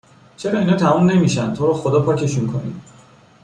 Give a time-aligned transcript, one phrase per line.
[0.37, 2.81] چرا اینا تموم نمیشن تو رو خدا پاکشون کنین